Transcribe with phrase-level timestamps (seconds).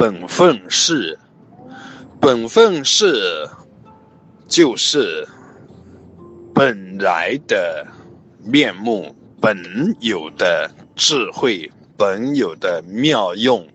[0.00, 1.18] 本分是，
[2.18, 3.46] 本分是
[4.48, 5.28] 就是
[6.54, 7.86] 本来的
[8.42, 13.68] 面目，本有的智慧，本有的妙用。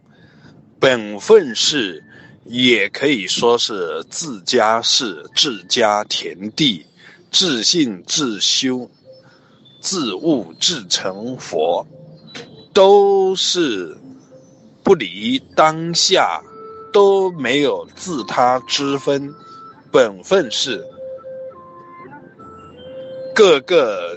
[0.80, 2.04] 本分是
[2.46, 6.84] 也可以说是自家事、自家田地、
[7.30, 8.90] 自信自修、
[9.80, 11.86] 自悟自成佛，
[12.74, 13.96] 都是。
[14.86, 16.40] 不离当下，
[16.94, 19.34] 都没有自他之分，
[19.92, 20.86] 本分是
[23.34, 24.16] 个个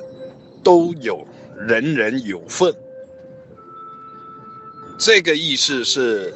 [0.62, 1.26] 都有，
[1.66, 2.70] 人人有份。
[4.98, 6.34] 这个意思是，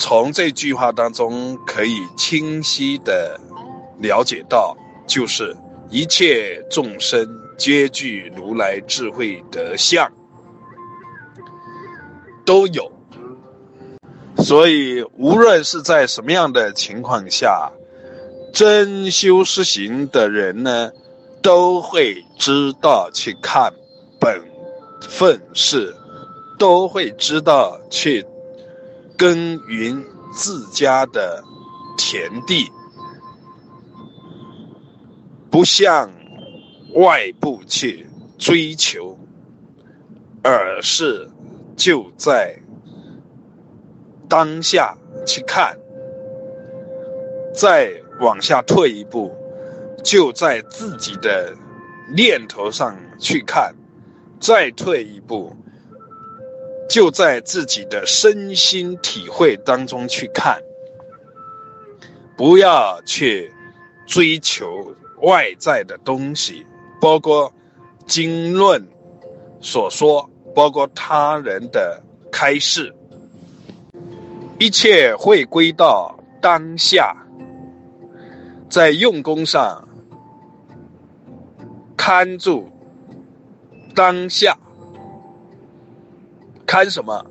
[0.00, 3.38] 从这句话当中可以清晰的
[4.00, 5.56] 了解到，就是
[5.90, 7.24] 一切众生
[7.56, 10.10] 皆具如来智慧德相，
[12.44, 12.97] 都有。
[14.38, 17.70] 所以，无论是在什么样的情况下，
[18.52, 20.90] 真修实行的人呢，
[21.42, 23.72] 都会知道去看
[24.20, 24.40] 本
[25.02, 25.94] 分事，
[26.58, 28.24] 都会知道去
[29.16, 31.42] 耕耘自家的
[31.98, 32.70] 田地，
[35.50, 36.10] 不向
[36.94, 38.06] 外部去
[38.38, 39.18] 追求，
[40.42, 41.28] 而是
[41.76, 42.56] 就在。
[44.28, 45.76] 当下去看，
[47.54, 47.90] 再
[48.20, 49.34] 往下退一步，
[50.04, 51.54] 就在自己的
[52.14, 53.74] 念头上去看，
[54.38, 55.56] 再退一步，
[56.88, 60.60] 就在自己的身心体会当中去看，
[62.36, 63.52] 不要去
[64.06, 66.66] 追求外在的东西，
[67.00, 67.52] 包括
[68.06, 68.86] 经论
[69.60, 72.94] 所说，包括他人的开示。
[74.60, 77.16] 一切会归到当下，
[78.68, 79.88] 在用功上
[81.96, 82.68] 看住
[83.94, 84.58] 当下，
[86.66, 87.24] 看什么？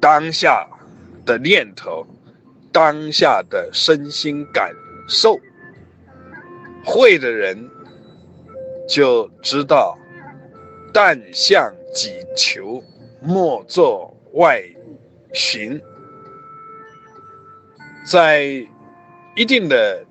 [0.00, 0.68] 当下
[1.24, 2.06] 的念头，
[2.70, 4.70] 当下的身心感
[5.08, 5.40] 受。
[6.84, 7.70] 会的人
[8.86, 9.96] 就知道，
[10.92, 12.82] 但向己求，
[13.22, 14.62] 莫作外
[15.32, 15.80] 寻。
[18.04, 18.44] 在
[19.34, 20.04] 一定的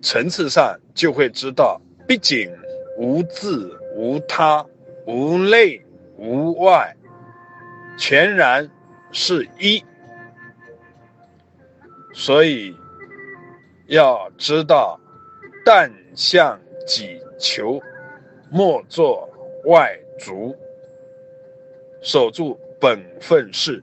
[0.00, 2.50] 层次上，就会知道，毕竟
[2.98, 4.64] 无自无他，
[5.06, 5.84] 无内
[6.16, 6.96] 无外，
[7.98, 8.70] 全然
[9.12, 9.84] 是一。
[12.12, 12.74] 所以
[13.86, 14.98] 要知道，
[15.64, 17.80] 但向己求，
[18.50, 19.28] 莫作
[19.66, 20.56] 外逐，
[22.02, 23.82] 守住本分事。